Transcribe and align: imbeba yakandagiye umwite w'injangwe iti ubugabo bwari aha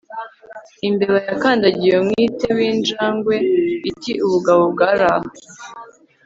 imbeba 0.87 1.19
yakandagiye 1.29 1.93
umwite 2.03 2.47
w'injangwe 2.57 3.35
iti 3.89 4.11
ubugabo 4.25 4.61
bwari 4.73 5.05
aha 5.13 5.27